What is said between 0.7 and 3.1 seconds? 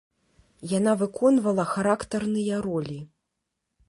Яна выконвала характарныя ролі.